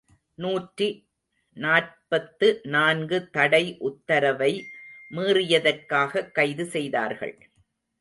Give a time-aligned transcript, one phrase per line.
[0.35, 0.87] நூற்றி
[1.57, 4.65] நாற்பத்து நான்கு தடை உத்தரவை
[5.11, 7.37] மீறியதற்காகக் கைது செய்தார்கள்.